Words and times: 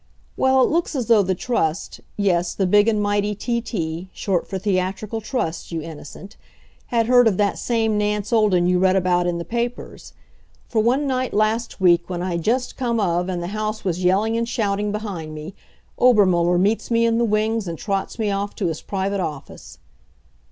Well, 0.35 0.63
it 0.63 0.69
looks 0.71 0.95
as 0.95 1.05
though 1.05 1.21
the 1.21 1.35
Trust 1.35 1.99
yes, 2.17 2.55
the 2.55 2.65
big 2.65 2.87
and 2.87 2.99
mighty 2.99 3.35
T. 3.35 3.61
T. 3.61 4.09
short 4.13 4.47
for 4.47 4.57
Theatrical 4.57 5.21
Trust, 5.21 5.71
you 5.71 5.79
innocent 5.79 6.37
had 6.87 7.05
heard 7.05 7.27
of 7.27 7.37
that 7.37 7.59
same 7.59 7.99
Nance 7.99 8.33
Olden 8.33 8.65
you 8.65 8.79
read 8.79 8.95
about 8.95 9.27
in 9.27 9.37
the 9.37 9.45
papers. 9.45 10.13
For 10.67 10.81
one 10.81 11.05
night 11.05 11.35
last 11.35 11.79
week, 11.79 12.09
when 12.09 12.23
I'd 12.23 12.41
just 12.41 12.77
come 12.77 12.99
of 12.99 13.29
and 13.29 13.43
the 13.43 13.49
house 13.53 13.83
was 13.85 14.03
yelling 14.03 14.35
and 14.35 14.49
shouting 14.49 14.91
behind 14.91 15.35
me, 15.35 15.53
Obermuller 15.99 16.57
meets 16.57 16.89
me 16.89 17.05
in 17.05 17.19
the 17.19 17.23
wings 17.23 17.67
and 17.67 17.77
trots 17.77 18.17
me 18.17 18.31
of 18.31 18.55
to 18.55 18.69
his 18.69 18.81
private 18.81 19.19
office. 19.19 19.77